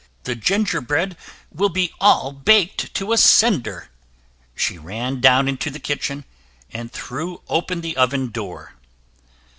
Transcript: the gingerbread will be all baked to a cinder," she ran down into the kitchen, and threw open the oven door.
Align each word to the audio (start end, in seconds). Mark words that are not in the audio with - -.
the 0.23 0.33
gingerbread 0.33 1.15
will 1.51 1.69
be 1.69 1.93
all 1.99 2.31
baked 2.31 2.91
to 2.95 3.13
a 3.13 3.17
cinder," 3.19 3.89
she 4.55 4.75
ran 4.79 5.21
down 5.21 5.47
into 5.47 5.69
the 5.69 5.77
kitchen, 5.77 6.25
and 6.71 6.91
threw 6.91 7.43
open 7.47 7.81
the 7.81 7.95
oven 7.95 8.29
door. 8.31 8.73